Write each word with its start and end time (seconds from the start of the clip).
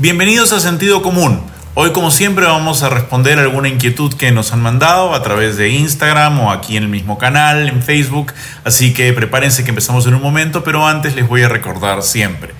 Bienvenidos 0.00 0.50
a 0.54 0.60
Sentido 0.60 1.02
Común. 1.02 1.42
Hoy 1.74 1.90
como 1.90 2.10
siempre 2.10 2.46
vamos 2.46 2.82
a 2.82 2.88
responder 2.88 3.38
alguna 3.38 3.68
inquietud 3.68 4.14
que 4.14 4.32
nos 4.32 4.50
han 4.54 4.62
mandado 4.62 5.12
a 5.12 5.22
través 5.22 5.58
de 5.58 5.68
Instagram 5.68 6.40
o 6.40 6.50
aquí 6.50 6.78
en 6.78 6.84
el 6.84 6.88
mismo 6.88 7.18
canal, 7.18 7.68
en 7.68 7.82
Facebook. 7.82 8.32
Así 8.64 8.94
que 8.94 9.12
prepárense 9.12 9.62
que 9.62 9.68
empezamos 9.68 10.06
en 10.06 10.14
un 10.14 10.22
momento, 10.22 10.64
pero 10.64 10.86
antes 10.86 11.14
les 11.16 11.28
voy 11.28 11.42
a 11.42 11.50
recordar 11.50 12.02
siempre. 12.02 12.54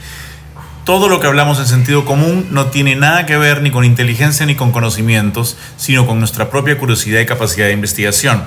Todo 0.85 1.09
lo 1.09 1.19
que 1.19 1.29
hablamos 1.29 1.59
en 1.59 1.67
sentido 1.67 2.05
común 2.05 2.47
no 2.51 2.67
tiene 2.67 2.95
nada 2.95 3.25
que 3.25 3.39
ver 3.39 3.63
ni 3.63 3.71
con 3.71 3.87
inteligencia 3.87 4.45
ni 4.45 4.55
con 4.55 4.71
conocimientos, 4.71 5.57
sino 5.79 6.07
con 6.07 6.19
nuestra 6.19 6.51
propia 6.51 6.77
curiosidad 6.77 7.21
y 7.21 7.27
capacidad 7.27 7.69
de 7.69 7.73
investigación. 7.73 8.45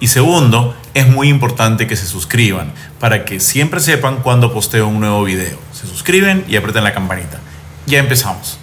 Y 0.00 0.08
segundo, 0.08 0.74
es 0.94 1.06
muy 1.06 1.28
importante 1.28 1.86
que 1.86 1.94
se 1.94 2.08
suscriban 2.08 2.72
para 2.98 3.24
que 3.24 3.38
siempre 3.38 3.78
sepan 3.78 4.16
cuando 4.16 4.52
posteo 4.52 4.88
un 4.88 4.98
nuevo 4.98 5.22
video. 5.22 5.60
Se 5.72 5.86
suscriben 5.86 6.44
y 6.48 6.56
aprieten 6.56 6.82
la 6.82 6.92
campanita. 6.92 7.38
Ya 7.86 7.98
empezamos. 7.98 8.58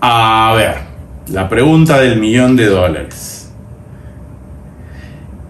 A 0.00 0.52
ver, 0.54 0.76
la 1.28 1.48
pregunta 1.48 1.98
del 2.00 2.20
millón 2.20 2.56
de 2.56 2.66
dólares. 2.66 3.50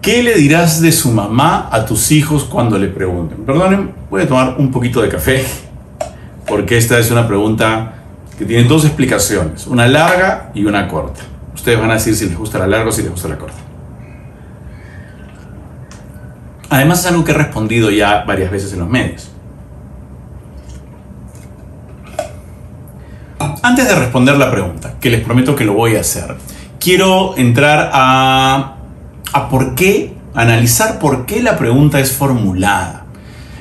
¿Qué 0.01 0.23
le 0.23 0.35
dirás 0.35 0.81
de 0.81 0.93
su 0.93 1.11
mamá 1.11 1.67
a 1.69 1.85
tus 1.85 2.11
hijos 2.11 2.45
cuando 2.45 2.79
le 2.79 2.87
pregunten? 2.87 3.39
Perdonen, 3.45 3.91
voy 4.09 4.21
a 4.21 4.27
tomar 4.27 4.55
un 4.57 4.71
poquito 4.71 5.01
de 5.01 5.09
café, 5.09 5.43
porque 6.47 6.77
esta 6.77 6.97
es 6.97 7.11
una 7.11 7.27
pregunta 7.27 7.96
que 8.37 8.45
tiene 8.45 8.67
dos 8.67 8.85
explicaciones, 8.85 9.67
una 9.67 9.87
larga 9.87 10.51
y 10.53 10.65
una 10.65 10.87
corta. 10.87 11.21
Ustedes 11.55 11.79
van 11.79 11.89
a 11.89 11.95
decir 11.95 12.15
si 12.15 12.27
les 12.27 12.37
gusta 12.37 12.59
la 12.59 12.67
larga 12.67 12.89
o 12.89 12.91
si 12.91 13.01
les 13.01 13.11
gusta 13.11 13.27
la 13.27 13.37
corta. 13.37 13.57
Además 16.69 16.99
es 16.99 17.05
algo 17.07 17.23
que 17.23 17.31
he 17.31 17.35
respondido 17.35 17.89
ya 17.89 18.23
varias 18.25 18.51
veces 18.51 18.73
en 18.73 18.79
los 18.79 18.89
medios. 18.89 19.31
Antes 23.63 23.87
de 23.87 23.95
responder 23.95 24.37
la 24.37 24.51
pregunta, 24.51 24.93
que 24.99 25.09
les 25.09 25.21
prometo 25.21 25.55
que 25.55 25.65
lo 25.65 25.73
voy 25.73 25.95
a 25.95 26.01
hacer, 26.01 26.35
quiero 26.79 27.35
entrar 27.37 27.89
a, 27.91 28.75
a 29.33 29.49
por 29.49 29.75
qué, 29.75 30.13
analizar 30.35 30.99
por 30.99 31.25
qué 31.25 31.41
la 31.41 31.57
pregunta 31.57 31.99
es 31.99 32.11
formulada. 32.11 33.05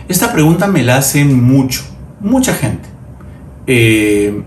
Esta 0.08 0.32
pregunta 0.32 0.66
me 0.66 0.82
la 0.82 0.98
hacen 0.98 1.42
mucho, 1.42 1.82
mucha 2.20 2.54
gente. 2.54 2.88
Eh, 3.66 4.42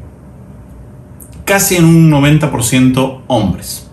casi 1.50 1.78
en 1.78 1.86
un 1.86 2.12
90% 2.12 3.22
hombres. 3.26 3.88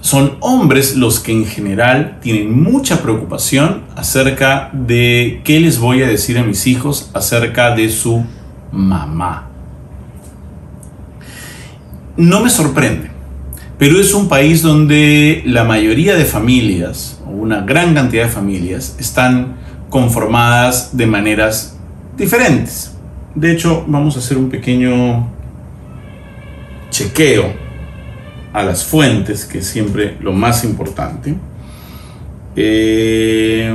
Son 0.00 0.36
hombres 0.38 0.94
los 0.94 1.18
que 1.18 1.32
en 1.32 1.44
general 1.44 2.20
tienen 2.22 2.62
mucha 2.62 3.02
preocupación 3.02 3.82
acerca 3.96 4.70
de 4.72 5.40
qué 5.42 5.58
les 5.58 5.80
voy 5.80 6.04
a 6.04 6.06
decir 6.06 6.38
a 6.38 6.44
mis 6.44 6.68
hijos 6.68 7.10
acerca 7.14 7.74
de 7.74 7.90
su 7.90 8.24
mamá. 8.70 9.48
No 12.16 12.38
me 12.38 12.48
sorprende, 12.48 13.10
pero 13.76 13.98
es 13.98 14.14
un 14.14 14.28
país 14.28 14.62
donde 14.62 15.42
la 15.44 15.64
mayoría 15.64 16.14
de 16.14 16.24
familias, 16.24 17.20
o 17.26 17.30
una 17.30 17.62
gran 17.62 17.92
cantidad 17.92 18.26
de 18.26 18.30
familias, 18.30 18.94
están 19.00 19.56
conformadas 19.90 20.96
de 20.96 21.06
maneras 21.06 21.76
diferentes. 22.16 22.94
De 23.34 23.50
hecho, 23.50 23.84
vamos 23.88 24.14
a 24.14 24.20
hacer 24.20 24.38
un 24.38 24.48
pequeño 24.48 25.41
chequeo 26.92 27.52
a 28.52 28.62
las 28.62 28.84
fuentes, 28.84 29.44
que 29.44 29.58
es 29.58 29.66
siempre 29.66 30.16
lo 30.20 30.32
más 30.32 30.62
importante. 30.62 31.34
Eh, 32.54 33.74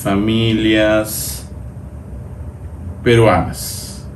familias 0.03 1.48
peruanas. 3.03 4.06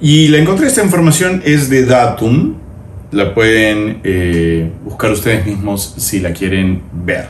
Y 0.00 0.28
la 0.28 0.38
encontré 0.38 0.66
esta 0.66 0.82
información 0.82 1.42
es 1.44 1.68
de 1.68 1.84
Datum, 1.84 2.59
la 3.12 3.34
pueden 3.34 4.00
eh, 4.04 4.70
buscar 4.84 5.10
ustedes 5.10 5.44
mismos 5.46 5.94
si 5.96 6.20
la 6.20 6.32
quieren 6.32 6.82
ver. 6.92 7.28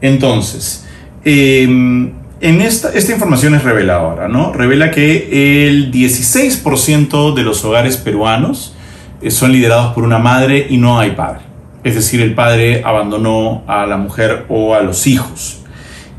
Entonces, 0.00 0.86
em, 1.24 2.12
en 2.40 2.60
esta, 2.60 2.92
esta 2.92 3.12
información 3.12 3.54
es 3.54 3.64
reveladora, 3.64 4.28
¿no? 4.28 4.52
Revela 4.52 4.90
que 4.90 5.68
el 5.68 5.90
16% 5.90 7.34
de 7.34 7.42
los 7.42 7.64
hogares 7.64 7.96
peruanos 7.96 8.74
eh, 9.22 9.30
son 9.30 9.52
liderados 9.52 9.94
por 9.94 10.04
una 10.04 10.18
madre 10.18 10.66
y 10.68 10.76
no 10.76 10.98
hay 10.98 11.12
padre. 11.12 11.40
Es 11.82 11.94
decir, 11.94 12.20
el 12.20 12.34
padre 12.34 12.82
abandonó 12.84 13.62
a 13.66 13.86
la 13.86 13.96
mujer 13.96 14.44
o 14.48 14.74
a 14.74 14.80
los 14.80 15.06
hijos. 15.06 15.60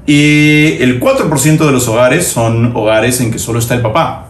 Y 0.08 0.82
el 0.82 1.02
4% 1.02 1.66
de 1.66 1.72
los 1.72 1.88
hogares 1.90 2.26
son 2.26 2.76
hogares 2.76 3.20
en 3.20 3.30
que 3.30 3.38
solo 3.38 3.60
está 3.60 3.76
el 3.76 3.82
papá. 3.82 4.30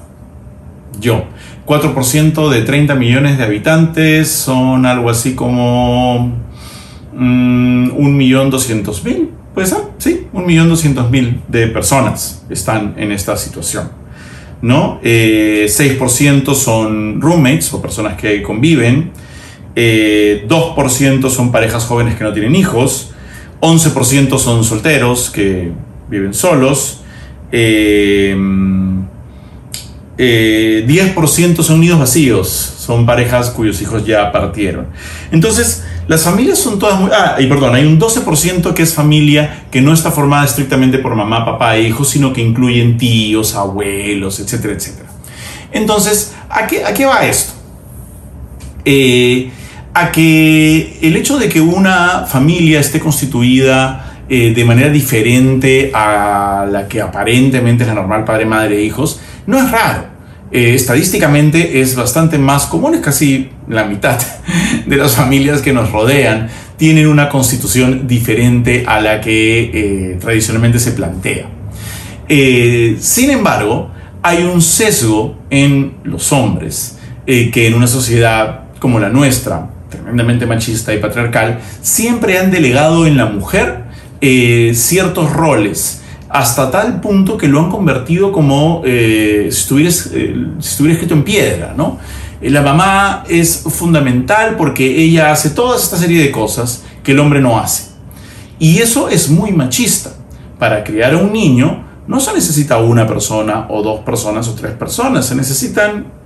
Yo. 1.00 1.26
4% 1.68 2.50
de 2.50 2.62
30 2.62 2.96
millones 2.96 3.38
de 3.38 3.44
habitantes 3.44 4.30
son 4.30 4.86
algo 4.86 5.10
así 5.10 5.36
como 5.36 6.32
mm, 7.14 7.90
1.200.000, 7.90 9.28
¿puede 9.54 9.68
ser? 9.68 9.80
Sí, 9.98 10.28
1.200.000 10.34 11.42
de 11.50 11.68
personas 11.68 12.46
están 12.50 12.96
en 12.98 13.12
esta 13.12 13.36
situación. 13.36 13.90
¿no? 14.62 15.02
6% 15.02 15.04
eh, 15.04 16.56
son 16.56 17.22
roommates 17.22 17.74
o 17.74 17.82
personas 17.82 18.18
que 18.18 18.42
conviven, 18.42 19.12
2% 19.76 19.76
eh, 19.76 21.30
son 21.30 21.52
parejas 21.52 21.84
jóvenes 21.84 22.16
que 22.16 22.24
no 22.24 22.32
tienen 22.32 22.56
hijos, 22.56 23.12
11% 23.60 24.40
son 24.40 24.64
solteros 24.64 25.30
que 25.30 25.72
viven 26.10 26.34
solos, 26.34 27.02
eh, 27.52 28.36
10% 30.18 31.60
eh, 31.60 31.64
son 31.64 31.80
nidos 31.80 32.00
vacíos, 32.00 32.48
son 32.48 33.06
parejas 33.06 33.52
cuyos 33.52 33.82
hijos 33.82 34.06
ya 34.06 34.32
partieron. 34.32 34.88
Entonces, 35.32 35.84
las 36.08 36.24
familias 36.24 36.58
son 36.58 36.80
todas 36.80 37.00
muy... 37.00 37.12
Ah, 37.14 37.36
y 37.40 37.48
perdón, 37.48 37.76
hay 37.76 37.86
un 37.86 38.00
12% 38.00 38.74
que 38.74 38.82
es 38.82 38.94
familia 38.94 39.66
que 39.70 39.82
no 39.82 39.94
está 39.94 40.10
formada 40.10 40.46
estrictamente 40.46 40.98
por 40.98 41.16
mamá, 41.16 41.46
papá 41.46 41.76
e 41.76 41.84
hijos, 41.84 42.10
sino 42.10 42.34
que 42.34 42.42
incluyen 42.42 42.98
tíos, 42.98 43.56
abuelos, 43.56 44.40
etcétera, 44.40 44.74
etcétera. 44.74 45.10
Entonces, 45.72 46.34
¿a 46.50 46.66
qué, 46.66 46.84
a 46.86 46.94
qué 46.94 47.06
va 47.06 47.26
esto? 47.26 47.54
Eh, 48.86 49.52
a 49.94 50.12
que 50.12 50.98
el 51.02 51.16
hecho 51.18 51.38
de 51.38 51.50
que 51.50 51.60
una 51.60 52.26
familia 52.26 52.80
esté 52.80 53.00
constituida 53.00 54.07
eh, 54.30 54.54
de 54.54 54.66
manera 54.66 54.90
diferente 54.90 55.90
a 55.94 56.68
la 56.70 56.88
que 56.90 57.00
aparentemente 57.00 57.84
es 57.84 57.88
la 57.88 57.96
normal 57.96 58.26
padre, 58.26 58.46
madre 58.46 58.78
e 58.78 58.84
hijos, 58.84 59.22
no 59.46 59.58
es 59.58 59.72
raro. 59.72 60.06
Eh, 60.52 60.76
estadísticamente 60.76 61.80
es 61.80 61.96
bastante 61.96 62.38
más 62.38 62.66
común, 62.66 62.96
es 62.96 63.02
casi 63.02 63.50
la 63.70 63.86
mitad 63.86 64.20
de 64.86 64.98
las 64.98 65.16
familias 65.16 65.62
que 65.62 65.72
nos 65.72 65.92
rodean 65.94 66.50
tienen 66.76 67.08
una 67.08 67.30
constitución 67.30 68.06
diferente 68.06 68.84
a 68.86 69.00
la 69.00 69.22
que 69.22 69.72
eh, 69.74 70.18
tradicionalmente 70.20 70.80
se 70.80 70.92
plantea. 70.92 71.48
Sin 73.00 73.32
embargo, 73.32 73.90
hay 74.22 74.44
un 74.44 74.62
sesgo 74.62 75.38
en 75.50 75.94
los 76.04 76.34
hombres 76.34 76.98
que 77.26 77.68
en 77.68 77.74
una 77.74 77.88
sociedad 77.88 78.66
como 78.80 79.00
la 79.00 79.10
nuestra, 79.10 79.70
tremendamente 79.90 80.46
machista 80.46 80.94
y 80.94 81.00
patriarcal, 81.00 81.60
siempre 81.82 82.38
han 82.38 82.52
delegado 82.52 83.08
en 83.08 83.18
la 83.18 83.26
mujer 83.26 83.87
ciertos 84.20 85.32
roles 85.32 86.02
hasta 86.30 86.70
tal 86.70 87.00
punto 87.00 87.38
que 87.38 87.48
lo 87.48 87.60
han 87.60 87.70
convertido 87.70 88.32
como 88.32 88.82
eh, 88.86 89.48
si, 89.50 89.60
estuviera, 89.60 89.90
eh, 89.90 90.46
si, 90.60 90.70
estuviera, 90.70 90.94
escrito 90.94 91.14
en 91.14 91.24
piedra, 91.24 91.74
¿no? 91.76 92.00
Eh, 92.42 92.50
la 92.50 92.62
mamá 92.62 93.24
es 93.30 93.64
fundamental 93.70 94.56
porque 94.58 94.86
ella 94.86 95.32
hace 95.32 95.52
toda 95.52 95.78
esta 95.78 95.98
serie 95.98 96.22
de 96.22 96.32
cosas 96.32 96.84
que 97.04 97.14
el 97.14 97.20
hombre 97.20 97.42
no 97.42 97.58
hace. 97.58 97.92
Y 98.60 98.80
eso 98.80 99.10
es 99.10 99.30
muy 99.30 99.52
machista. 99.52 100.12
Para 100.60 100.84
criar 100.84 101.14
a 101.14 101.18
un 101.18 101.32
niño 101.32 101.86
no 102.08 102.20
se 102.20 102.34
necesita 102.34 102.78
una 102.78 103.06
persona 103.06 103.68
o 103.70 103.82
dos 103.82 104.00
personas 104.02 104.48
o 104.48 104.54
tres 104.54 104.74
personas, 104.74 105.26
se 105.26 105.36
necesitan... 105.36 106.18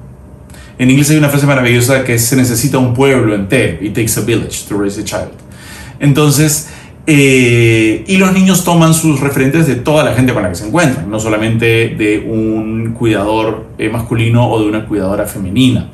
En 0.78 0.90
inglés 0.90 1.12
hay 1.12 1.18
una 1.18 1.30
frase 1.30 1.46
maravillosa 1.46 2.04
que 2.04 2.18
se 2.18 2.36
necesita 2.36 2.80
un 2.80 2.94
pueblo 2.96 3.36
entero. 3.36 3.78
It 3.82 3.94
takes 3.94 4.20
a 4.20 4.22
village 4.22 4.68
to 4.68 4.78
raise 4.78 5.00
a 5.00 5.04
child. 5.04 5.34
Entonces, 6.00 6.70
eh, 7.14 8.06
y 8.08 8.16
los 8.16 8.32
niños 8.32 8.64
toman 8.64 8.94
sus 8.94 9.20
referentes 9.20 9.68
de 9.68 9.76
toda 9.76 10.02
la 10.02 10.14
gente 10.14 10.34
con 10.34 10.44
la 10.44 10.50
que 10.50 10.56
se 10.56 10.66
encuentran, 10.66 11.12
no 11.12 11.20
solamente 11.20 11.90
de 11.90 12.20
un 12.26 12.94
cuidador 12.98 13.66
eh, 13.78 13.90
masculino 13.90 14.50
o 14.50 14.62
de 14.62 14.70
una 14.70 14.86
cuidadora 14.86 15.26
femenina. 15.26 15.90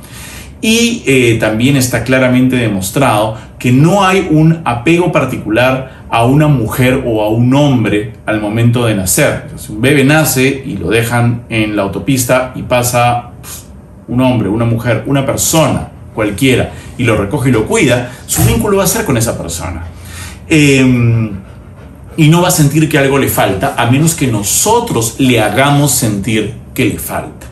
Y 0.61 1.01
eh, 1.07 1.37
también 1.39 1.75
está 1.75 2.03
claramente 2.03 2.55
demostrado 2.55 3.35
que 3.57 3.71
no 3.71 4.05
hay 4.05 4.27
un 4.29 4.61
apego 4.63 5.11
particular 5.11 6.03
a 6.11 6.23
una 6.23 6.47
mujer 6.47 7.01
o 7.03 7.23
a 7.23 7.29
un 7.29 7.51
hombre 7.55 8.13
al 8.27 8.39
momento 8.39 8.85
de 8.85 8.93
nacer. 8.93 9.49
Si 9.55 9.71
un 9.71 9.81
bebé 9.81 10.03
nace 10.03 10.63
y 10.67 10.77
lo 10.77 10.91
dejan 10.91 11.45
en 11.49 11.75
la 11.75 11.81
autopista 11.81 12.51
y 12.53 12.61
pasa 12.61 13.31
un 14.07 14.21
hombre, 14.21 14.49
una 14.49 14.65
mujer, 14.65 15.01
una 15.07 15.25
persona 15.25 15.89
cualquiera 16.13 16.73
y 16.95 17.05
lo 17.05 17.17
recoge 17.17 17.49
y 17.49 17.53
lo 17.53 17.65
cuida, 17.65 18.11
su 18.27 18.43
vínculo 18.43 18.77
va 18.77 18.83
a 18.83 18.87
ser 18.87 19.03
con 19.03 19.17
esa 19.17 19.35
persona. 19.35 19.96
Em, 20.49 21.31
y 22.15 22.29
no 22.29 22.41
va 22.41 22.47
a 22.47 22.51
sentir 22.51 22.89
que 22.89 22.97
algo 22.97 23.17
le 23.17 23.27
falta, 23.27 23.75
a 23.77 23.91
menos 23.91 24.15
que 24.15 24.27
nosotros 24.27 25.15
le 25.19 25.39
hagamos 25.39 25.91
sentir 25.91 26.53
que 26.73 26.85
le 26.85 26.99
falta. 26.99 27.47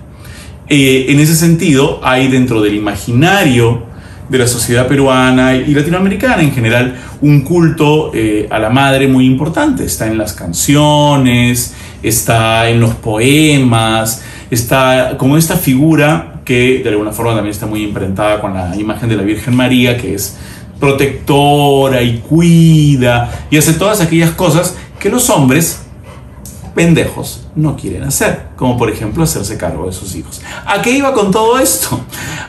Eh, 0.68 1.06
en 1.10 1.20
ese 1.20 1.36
sentido, 1.36 2.00
hay 2.04 2.28
dentro 2.28 2.62
del 2.62 2.74
imaginario 2.74 3.84
de 4.30 4.40
la 4.40 4.48
sociedad 4.48 4.88
peruana 4.88 5.56
y 5.56 5.72
latinoamericana 5.76 6.42
en 6.42 6.52
general 6.52 6.96
un 7.22 7.42
culto 7.42 8.12
eh, 8.14 8.48
a 8.50 8.58
la 8.58 8.72
madre 8.72 9.08
muy 9.08 9.26
importante. 9.26 9.86
Está 9.86 10.08
en 10.08 10.18
las 10.18 10.34
canciones, 10.34 11.76
está 12.02 12.68
en 12.70 12.80
los 12.80 12.96
poemas, 12.96 14.24
está 14.50 15.16
como 15.18 15.38
esta 15.38 15.58
figura 15.58 16.42
que 16.44 16.82
de 16.84 16.90
alguna 16.90 17.12
forma 17.12 17.34
también 17.36 17.52
está 17.52 17.68
muy 17.68 17.84
imprentada 17.84 18.40
con 18.40 18.54
la 18.54 18.76
imagen 18.76 19.10
de 19.10 19.16
la 19.16 19.24
Virgen 19.24 19.56
María, 19.56 19.98
que 19.98 20.16
es 20.16 20.38
protectora 20.80 22.02
y 22.02 22.20
cuida 22.20 23.48
y 23.50 23.58
hace 23.58 23.74
todas 23.74 24.02
aquellas 24.02 24.32
cosas 24.32 24.76
que 25.00 25.10
los 25.10 25.30
hombres 25.30 25.82
pendejos 26.76 27.48
no 27.56 27.78
quieren 27.78 28.04
hacer, 28.04 28.48
como 28.58 28.78
por 28.78 28.90
ejemplo 28.90 29.24
hacerse 29.24 29.58
cargo 29.58 29.88
de 29.88 29.94
sus 29.94 30.14
hijos. 30.16 30.42
¿A 30.66 30.82
qué 30.82 30.92
iba 30.92 31.14
con 31.14 31.32
todo 31.32 31.58
esto? 31.58 32.02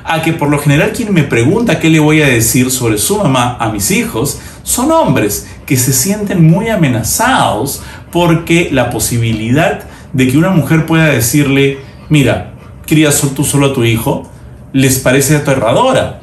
A 0.05 0.21
que 0.21 0.33
por 0.33 0.51
lo 0.51 0.59
general 0.59 0.93
quien 0.93 1.15
me 1.15 1.23
pregunta 1.23 1.79
qué 1.79 1.89
le 1.89 2.01
voy 2.01 2.21
a 2.23 2.27
decir 2.27 2.71
sobre 2.71 2.99
su 2.99 3.17
mamá 3.17 3.57
a 3.61 3.71
mis 3.71 3.91
hijos 3.93 4.41
son 4.65 4.91
hombres 4.91 5.47
que 5.65 5.77
se 5.77 5.93
sienten 5.93 6.45
muy 6.45 6.69
amenazados 6.69 7.83
porque 8.11 8.69
la 8.73 8.91
posibilidad 8.91 9.85
de 10.13 10.29
que 10.29 10.39
una 10.39 10.51
mujer 10.51 10.87
pueda 10.87 11.07
decirle, 11.07 11.79
mira, 12.09 12.55
crías 12.85 13.23
tú 13.35 13.45
solo 13.45 13.67
a 13.67 13.73
tu 13.75 13.85
hijo, 13.85 14.29
les 14.73 14.99
parece 14.99 15.37
aterradora. 15.37 16.21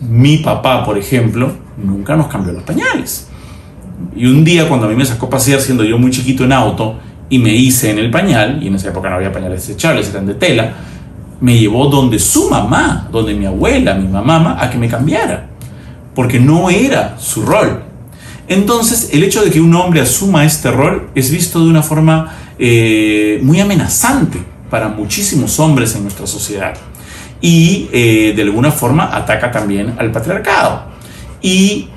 Mi 0.00 0.38
papá, 0.38 0.84
por 0.84 0.96
ejemplo, 0.96 1.52
nunca 1.76 2.16
nos 2.16 2.28
cambió 2.28 2.52
los 2.52 2.62
pañales. 2.62 3.28
Y 4.16 4.26
un 4.26 4.44
día 4.44 4.68
cuando 4.68 4.86
a 4.86 4.88
mí 4.88 4.96
me 4.96 5.04
sacó 5.04 5.26
a 5.26 5.30
pasear 5.30 5.60
siendo 5.60 5.84
yo 5.84 5.98
muy 5.98 6.10
chiquito 6.10 6.44
en 6.44 6.52
auto, 6.52 6.96
y 7.28 7.38
me 7.38 7.54
hice 7.54 7.90
en 7.90 7.98
el 7.98 8.10
pañal, 8.10 8.62
y 8.62 8.66
en 8.66 8.74
esa 8.74 8.88
época 8.88 9.08
no 9.08 9.16
había 9.16 9.32
pañales 9.32 9.66
desechables, 9.66 10.10
eran 10.10 10.26
de 10.26 10.34
tela, 10.34 10.72
me 11.40 11.58
llevó 11.58 11.86
donde 11.86 12.18
su 12.18 12.50
mamá, 12.50 13.08
donde 13.10 13.34
mi 13.34 13.46
abuela, 13.46 13.94
mi 13.94 14.08
mamá, 14.08 14.56
a 14.60 14.68
que 14.68 14.78
me 14.78 14.88
cambiara, 14.88 15.48
porque 16.14 16.40
no 16.40 16.68
era 16.70 17.16
su 17.18 17.42
rol. 17.42 17.82
Entonces, 18.48 19.10
el 19.12 19.22
hecho 19.22 19.44
de 19.44 19.50
que 19.50 19.60
un 19.60 19.72
hombre 19.74 20.00
asuma 20.00 20.44
este 20.44 20.70
rol 20.72 21.10
es 21.14 21.30
visto 21.30 21.60
de 21.60 21.70
una 21.70 21.82
forma 21.82 22.34
eh, 22.58 23.38
muy 23.44 23.60
amenazante 23.60 24.42
para 24.68 24.88
muchísimos 24.88 25.60
hombres 25.60 25.94
en 25.94 26.02
nuestra 26.02 26.26
sociedad. 26.26 26.74
Y 27.40 27.88
eh, 27.92 28.32
de 28.34 28.42
alguna 28.42 28.70
forma 28.70 29.16
ataca 29.16 29.50
también 29.50 29.94
al 29.98 30.12
patriarcado. 30.12 30.84
Y 31.40 31.88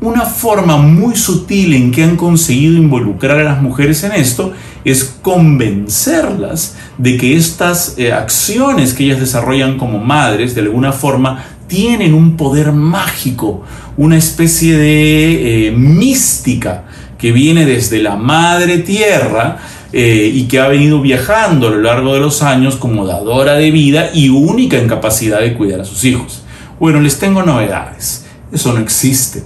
una 0.00 0.22
forma 0.22 0.76
muy 0.76 1.16
sutil 1.16 1.74
en 1.74 1.90
que 1.90 2.02
han 2.02 2.16
conseguido 2.16 2.74
involucrar 2.74 3.38
a 3.38 3.44
las 3.44 3.62
mujeres 3.62 4.02
en 4.04 4.12
esto 4.12 4.52
es 4.84 5.04
convencerlas 5.22 6.76
de 6.98 7.16
que 7.16 7.36
estas 7.36 7.94
eh, 7.96 8.12
acciones 8.12 8.92
que 8.92 9.04
ellas 9.04 9.20
desarrollan 9.20 9.78
como 9.78 9.98
madres 9.98 10.54
de 10.54 10.62
alguna 10.62 10.92
forma 10.92 11.44
tienen 11.66 12.14
un 12.14 12.36
poder 12.36 12.72
mágico, 12.72 13.62
una 13.96 14.16
especie 14.16 14.76
de 14.76 15.68
eh, 15.68 15.70
mística 15.70 16.84
que 17.16 17.32
viene 17.32 17.64
desde 17.64 18.02
la 18.02 18.16
madre 18.16 18.78
tierra 18.78 19.58
eh, 19.92 20.30
y 20.32 20.44
que 20.44 20.60
ha 20.60 20.68
venido 20.68 21.00
viajando 21.00 21.68
a 21.68 21.70
lo 21.70 21.80
largo 21.80 22.14
de 22.14 22.20
los 22.20 22.42
años 22.42 22.76
como 22.76 23.06
dadora 23.06 23.54
de 23.54 23.70
vida 23.70 24.10
y 24.14 24.28
única 24.28 24.78
en 24.78 24.88
capacidad 24.88 25.40
de 25.40 25.54
cuidar 25.54 25.80
a 25.80 25.84
sus 25.84 26.04
hijos. 26.04 26.42
Bueno, 26.78 27.00
les 27.00 27.18
tengo 27.18 27.42
novedades. 27.42 28.26
Eso 28.52 28.72
no 28.72 28.80
existe 28.80 29.44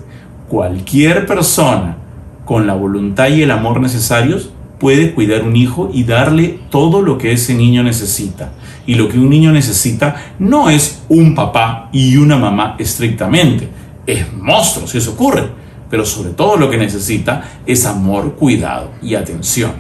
cualquier 0.49 1.27
persona 1.27 1.97
con 2.45 2.67
la 2.67 2.75
voluntad 2.75 3.29
y 3.29 3.43
el 3.43 3.51
amor 3.51 3.81
necesarios 3.81 4.51
puede 4.79 5.15
cuidar 5.15 5.43
un 5.43 5.57
hijo 5.57 5.91
y 5.93 6.05
darle 6.05 6.61
todo 6.71 7.01
lo 7.01 7.17
que 7.19 7.33
ese 7.33 7.55
niño 7.55 7.83
necesita. 7.83 8.53
Y 8.87 8.97
lo 8.97 9.09
que 9.09 9.19
un 9.19 9.31
niño 9.31 9.51
necesita 9.51 10.15
no 10.39 10.69
es 10.69 11.03
un 11.09 11.35
papá 11.35 11.89
y 11.93 12.17
una 12.19 12.37
mamá 12.37 12.77
estrictamente. 12.79 13.69
Es 14.07 14.33
monstruo 14.33 14.87
si 14.87 14.99
eso 14.99 15.13
ocurre. 15.13 15.49
Pero 15.91 16.05
sobre 16.05 16.31
todo 16.31 16.57
lo 16.57 16.69
que 16.69 16.77
necesita 16.77 17.61
es 17.67 17.87
amor, 17.87 18.35
cuidado 18.35 18.91
y 19.03 19.15
atención. 19.15 19.73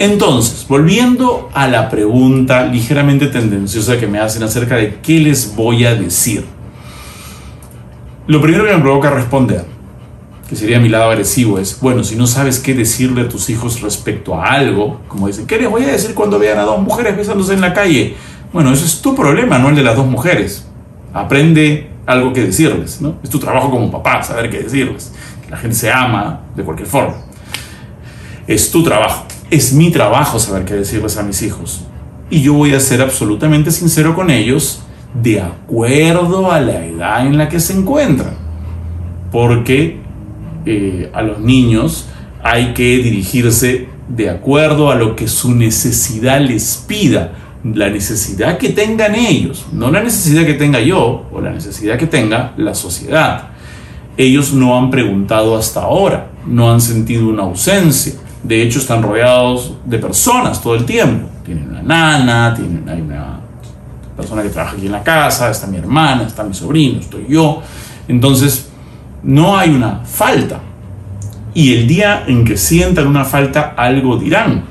Entonces, 0.00 0.64
volviendo 0.66 1.50
a 1.52 1.68
la 1.68 1.90
pregunta 1.90 2.64
ligeramente 2.64 3.26
tendenciosa 3.26 4.00
que 4.00 4.06
me 4.06 4.18
hacen 4.18 4.42
acerca 4.42 4.76
de 4.76 4.98
qué 5.02 5.20
les 5.20 5.54
voy 5.54 5.84
a 5.84 5.94
decir. 5.94 6.46
Lo 8.26 8.40
primero 8.40 8.64
que 8.64 8.72
me 8.72 8.80
provoca 8.80 9.10
responder 9.10 9.66
que 10.48 10.56
sería 10.56 10.80
mi 10.80 10.88
lado 10.88 11.10
agresivo, 11.10 11.58
es, 11.58 11.78
bueno, 11.80 12.02
si 12.02 12.16
no 12.16 12.26
sabes 12.26 12.58
qué 12.58 12.74
decirle 12.74 13.20
a 13.20 13.28
tus 13.28 13.50
hijos 13.50 13.82
respecto 13.82 14.34
a 14.34 14.46
algo, 14.46 15.02
como 15.06 15.26
dicen, 15.26 15.46
¿qué 15.46 15.58
les 15.58 15.68
voy 15.70 15.84
a 15.84 15.88
decir 15.88 16.14
cuando 16.14 16.38
vean 16.38 16.58
a 16.58 16.62
dos 16.62 16.80
mujeres 16.80 17.14
besándose 17.14 17.52
en 17.52 17.60
la 17.60 17.74
calle? 17.74 18.16
Bueno, 18.54 18.72
eso 18.72 18.86
es 18.86 19.02
tu 19.02 19.14
problema, 19.14 19.58
no 19.58 19.68
el 19.68 19.76
de 19.76 19.82
las 19.82 19.96
dos 19.96 20.06
mujeres. 20.06 20.66
Aprende 21.12 21.90
algo 22.06 22.32
que 22.32 22.40
decirles, 22.40 23.02
¿no? 23.02 23.16
Es 23.22 23.28
tu 23.28 23.38
trabajo 23.38 23.70
como 23.70 23.92
papá, 23.92 24.22
saber 24.22 24.48
qué 24.48 24.60
decirles. 24.60 25.12
Que 25.44 25.50
la 25.50 25.58
gente 25.58 25.76
se 25.76 25.92
ama 25.92 26.40
de 26.56 26.64
cualquier 26.64 26.88
forma. 26.88 27.16
Es 28.46 28.70
tu 28.70 28.82
trabajo. 28.82 29.26
Es 29.50 29.72
mi 29.72 29.90
trabajo 29.90 30.38
saber 30.38 30.64
qué 30.64 30.74
decirles 30.74 31.16
a 31.16 31.24
mis 31.24 31.42
hijos. 31.42 31.80
Y 32.30 32.42
yo 32.42 32.54
voy 32.54 32.74
a 32.74 32.80
ser 32.80 33.02
absolutamente 33.02 33.72
sincero 33.72 34.14
con 34.14 34.30
ellos 34.30 34.82
de 35.12 35.40
acuerdo 35.40 36.52
a 36.52 36.60
la 36.60 36.86
edad 36.86 37.26
en 37.26 37.36
la 37.36 37.48
que 37.48 37.58
se 37.58 37.72
encuentran. 37.72 38.34
Porque 39.32 39.98
eh, 40.66 41.10
a 41.12 41.22
los 41.22 41.40
niños 41.40 42.06
hay 42.42 42.74
que 42.74 42.98
dirigirse 42.98 43.88
de 44.08 44.30
acuerdo 44.30 44.90
a 44.90 44.94
lo 44.94 45.16
que 45.16 45.26
su 45.26 45.54
necesidad 45.54 46.40
les 46.40 46.84
pida, 46.86 47.32
la 47.64 47.90
necesidad 47.90 48.56
que 48.56 48.70
tengan 48.70 49.14
ellos, 49.14 49.66
no 49.72 49.90
la 49.90 50.02
necesidad 50.02 50.46
que 50.46 50.54
tenga 50.54 50.80
yo 50.80 51.26
o 51.32 51.40
la 51.40 51.50
necesidad 51.50 51.98
que 51.98 52.06
tenga 52.06 52.54
la 52.56 52.74
sociedad. 52.74 53.48
Ellos 54.16 54.52
no 54.52 54.78
han 54.78 54.90
preguntado 54.90 55.56
hasta 55.56 55.82
ahora, 55.82 56.30
no 56.46 56.70
han 56.70 56.80
sentido 56.80 57.28
una 57.28 57.42
ausencia, 57.42 58.14
de 58.42 58.62
hecho 58.62 58.78
están 58.78 59.02
rodeados 59.02 59.74
de 59.84 59.98
personas 59.98 60.60
todo 60.62 60.74
el 60.74 60.84
tiempo. 60.84 61.28
Tienen 61.44 61.68
una 61.68 61.82
nana, 61.82 62.54
tienen 62.54 62.88
hay 62.88 63.00
una 63.00 63.40
persona 64.16 64.42
que 64.42 64.50
trabaja 64.50 64.76
aquí 64.76 64.86
en 64.86 64.92
la 64.92 65.02
casa, 65.02 65.50
está 65.50 65.66
mi 65.66 65.76
hermana, 65.76 66.24
está 66.24 66.42
mi 66.42 66.54
sobrino, 66.54 67.00
estoy 67.00 67.26
yo. 67.28 67.62
Entonces, 68.08 68.70
no 69.22 69.56
hay 69.56 69.70
una 69.70 70.00
falta. 70.04 70.60
Y 71.54 71.74
el 71.74 71.86
día 71.86 72.24
en 72.26 72.44
que 72.44 72.56
sientan 72.56 73.06
una 73.06 73.24
falta, 73.24 73.74
algo 73.76 74.16
dirán 74.16 74.64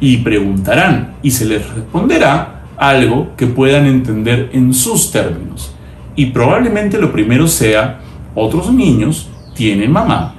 y 0.00 0.18
preguntarán 0.18 1.16
y 1.22 1.30
se 1.30 1.44
les 1.44 1.68
responderá 1.70 2.62
algo 2.76 3.32
que 3.36 3.46
puedan 3.46 3.86
entender 3.86 4.50
en 4.52 4.72
sus 4.72 5.10
términos. 5.10 5.72
Y 6.14 6.26
probablemente 6.26 6.98
lo 6.98 7.12
primero 7.12 7.48
sea, 7.48 8.00
otros 8.34 8.72
niños 8.72 9.28
tienen 9.54 9.90
mamá, 9.90 10.34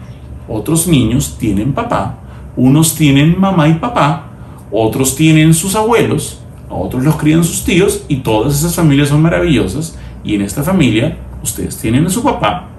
otros 0.48 0.88
niños 0.88 1.36
tienen 1.38 1.74
papá, 1.74 2.18
unos 2.56 2.96
tienen 2.96 3.40
mamá 3.40 3.68
y 3.68 3.76
papá, 3.76 4.28
otros 4.72 5.16
tienen 5.16 5.54
sus 5.54 5.76
abuelos, 5.76 6.42
otros 6.70 7.04
los 7.04 7.16
crían 7.16 7.44
sus 7.44 7.64
tíos 7.64 8.04
y 8.08 8.18
todas 8.18 8.58
esas 8.58 8.76
familias 8.76 9.10
son 9.10 9.22
maravillosas 9.22 9.98
y 10.24 10.36
en 10.36 10.42
esta 10.42 10.64
familia 10.64 11.18
ustedes 11.42 11.78
tienen 11.78 12.06
a 12.06 12.10
su 12.10 12.22
papá 12.22 12.70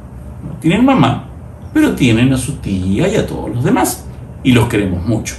no 0.43 0.55
tienen 0.61 0.85
mamá, 0.85 1.25
pero 1.73 1.95
tienen 1.95 2.33
a 2.33 2.39
su 2.39 2.55
tía 2.55 3.09
y 3.09 3.17
a 3.17 3.27
todos 3.27 3.51
los 3.55 3.65
demás. 3.65 4.05
Y 4.43 4.53
los 4.53 4.69
queremos 4.69 5.05
mucho. 5.05 5.35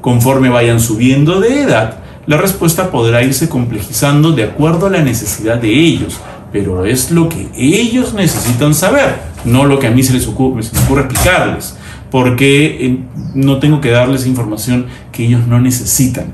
Conforme 0.00 0.48
vayan 0.48 0.80
subiendo 0.80 1.40
de 1.40 1.62
edad, 1.62 1.98
la 2.26 2.36
respuesta 2.36 2.90
podrá 2.90 3.22
irse 3.22 3.48
complejizando 3.48 4.32
de 4.32 4.44
acuerdo 4.44 4.86
a 4.86 4.90
la 4.90 5.02
necesidad 5.02 5.56
de 5.56 5.72
ellos, 5.72 6.20
pero 6.52 6.84
es 6.84 7.10
lo 7.10 7.28
que 7.28 7.48
ellos 7.56 8.14
necesitan 8.14 8.74
saber, 8.74 9.18
no 9.44 9.64
lo 9.64 9.78
que 9.78 9.88
a 9.88 9.90
mí 9.90 10.02
se 10.02 10.12
les 10.12 10.26
ocurre, 10.28 10.60
explicarles, 10.60 11.76
porque 12.10 12.86
eh, 12.86 12.98
no 13.34 13.58
tengo 13.58 13.80
que 13.80 13.90
darles 13.90 14.26
información 14.26 14.86
que 15.12 15.26
ellos 15.26 15.46
no 15.46 15.60
necesitan. 15.60 16.32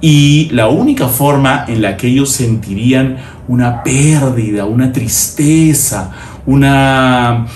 Y 0.00 0.48
la 0.52 0.68
única 0.68 1.08
forma 1.08 1.64
en 1.66 1.82
la 1.82 1.96
que 1.96 2.08
ellos 2.08 2.30
sentirían 2.30 3.16
una 3.48 3.82
pérdida, 3.82 4.64
una 4.64 4.92
tristeza, 4.92 6.12
una, 6.46 7.46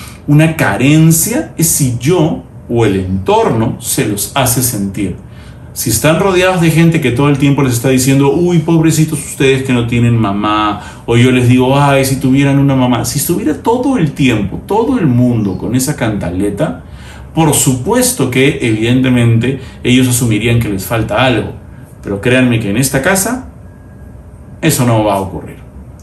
carencia 0.57 1.53
es 1.57 1.69
si 1.69 1.97
yo 2.01 2.43
o 2.69 2.85
el 2.85 2.97
entorno 2.97 3.77
se 3.81 4.07
los 4.07 4.33
hace 4.35 4.63
sentir. 4.63 5.17
Si 5.73 5.89
están 5.89 6.21
rodeados 6.21 6.61
de 6.61 6.71
gente 6.71 7.01
que 7.01 7.13
todo 7.13 7.29
el 7.29 7.39
tiempo 7.39 7.63
les 7.63 7.75
está 7.75 7.89
diciendo, 7.89 8.33
uy, 8.33 8.59
pobrecitos 8.59 9.19
ustedes 9.25 9.63
que 9.63 9.73
no 9.73 9.87
tienen 9.87 10.17
mamá, 10.17 10.83
o 11.07 11.17
yo 11.17 11.31
les 11.31 11.49
digo, 11.49 11.79
ay, 11.81 12.05
si 12.05 12.17
tuvieran 12.17 12.59
una 12.59 12.75
mamá, 12.75 13.05
si 13.05 13.19
estuviera 13.19 13.55
todo 13.55 13.97
el 13.97 14.13
tiempo, 14.13 14.61
todo 14.67 14.99
el 14.99 15.07
mundo 15.07 15.57
con 15.57 15.75
esa 15.75 15.97
cantaleta, 15.97 16.85
por 17.35 17.55
supuesto 17.55 18.31
que 18.31 18.59
evidentemente 18.61 19.61
ellos 19.83 20.09
asumirían 20.09 20.61
que 20.61 20.69
les 20.69 20.85
falta 20.85 21.25
algo. 21.25 21.53
Pero 22.03 22.21
créanme 22.21 22.61
que 22.61 22.71
en 22.71 22.77
esta 22.77 23.01
casa 23.01 23.49
eso 24.61 24.85
no 24.85 25.05
va 25.05 25.15
a 25.15 25.21
ocurrir. 25.21 25.57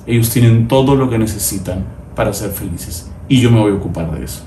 Ellos 0.07 0.29
tienen 0.29 0.67
todo 0.67 0.95
lo 0.95 1.09
que 1.09 1.19
necesitan 1.19 1.85
para 2.15 2.33
ser 2.33 2.51
felices. 2.51 3.09
Y 3.27 3.41
yo 3.41 3.51
me 3.51 3.59
voy 3.59 3.71
a 3.71 3.75
ocupar 3.75 4.09
de 4.11 4.25
eso. 4.25 4.43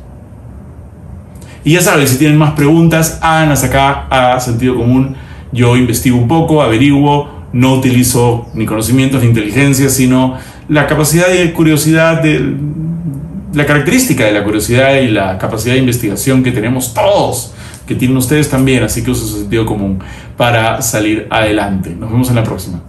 Y 1.65 1.75
ya 1.75 1.81
saben, 1.81 2.09
si 2.09 2.19
tienen 2.19 2.37
más 2.37 2.53
preguntas, 2.55 3.19
háganlas 3.23 3.63
acá 3.63 4.09
a 4.09 4.41
sentido 4.41 4.77
común. 4.77 5.15
Yo 5.53 5.77
investigo 5.77 6.17
un 6.17 6.27
poco, 6.27 6.63
averiguo, 6.63 7.29
no 7.53 7.75
utilizo 7.75 8.47
ni 8.55 8.67
conocimientos 8.67 9.23
ni 9.23 9.29
inteligencia, 9.29 9.89
sino 9.89 10.37
la 10.69 10.87
capacidad 10.87 11.27
y 11.33 11.53
curiosidad 11.53 12.23
de 12.23 12.57
la 13.53 13.67
característica 13.67 14.25
de 14.25 14.33
la 14.33 14.45
curiosidad 14.45 14.97
y 14.97 15.09
la 15.09 15.39
capacidad 15.39 15.75
de 15.75 15.81
investigación 15.81 16.43
que 16.43 16.53
tenemos 16.53 16.95
todos, 16.95 17.53
que 17.87 17.95
tienen 17.95 18.17
ustedes 18.17 18.49
también, 18.49 18.83
así 18.83 19.03
que 19.03 19.11
uso 19.11 19.27
su 19.27 19.39
sentido 19.39 19.67
común 19.67 19.99
para 20.37 20.81
salir 20.83 21.27
adelante. 21.31 21.91
Nos 21.91 22.11
vemos 22.11 22.29
en 22.31 22.37
la 22.37 22.45
próxima. 22.45 22.83